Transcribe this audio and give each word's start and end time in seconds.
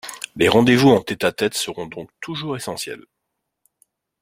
Les 0.35 0.49
rendez-vous 0.49 0.89
en 0.89 0.99
tête 1.01 1.23
à 1.23 1.31
tête 1.31 1.53
seront 1.53 1.85
donc 1.85 2.09
toujours 2.21 2.55
essentiels. 2.57 3.05